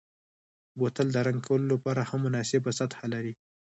[0.79, 3.33] بوتل د رنګ کولو لپاره هم مناسبه سطحه لري.